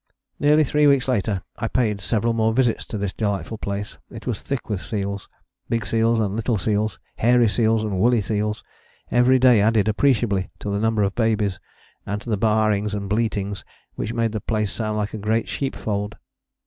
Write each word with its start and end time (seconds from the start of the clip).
Nearly 0.39 0.63
three 0.63 0.87
weeks 0.87 1.07
later 1.07 1.43
I 1.59 1.67
paid 1.67 2.01
several 2.01 2.33
more 2.33 2.53
visits 2.53 2.85
to 2.85 2.97
this 2.97 3.13
delightful 3.13 3.59
place. 3.59 3.99
It 4.09 4.25
was 4.25 4.41
thick 4.41 4.67
with 4.67 4.81
seals, 4.81 5.29
big 5.69 5.85
seals 5.85 6.19
and 6.19 6.35
little 6.35 6.57
seals, 6.57 6.97
hairy 7.17 7.47
seals 7.47 7.83
and 7.83 7.99
woolly 7.99 8.21
seals: 8.21 8.63
every 9.11 9.37
day 9.37 9.61
added 9.61 9.87
appreciably 9.87 10.49
to 10.57 10.71
the 10.71 10.79
number 10.79 11.03
of 11.03 11.13
babies, 11.13 11.59
and 12.03 12.19
to 12.23 12.31
the 12.31 12.35
baaings 12.37 12.95
and 12.95 13.09
bleatings 13.09 13.63
which 13.93 14.11
made 14.11 14.31
the 14.31 14.41
place 14.41 14.71
sound 14.71 14.97
like 14.97 15.13
a 15.13 15.19
great 15.19 15.47
sheepfold. 15.47 16.15